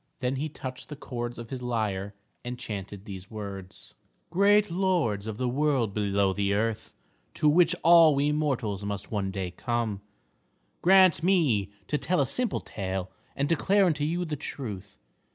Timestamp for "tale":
12.61-13.11